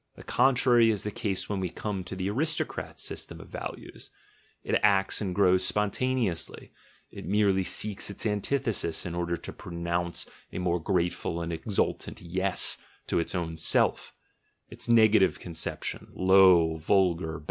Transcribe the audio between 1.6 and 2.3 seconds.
1 8 THE GENEALOGY OF MORALS we come to the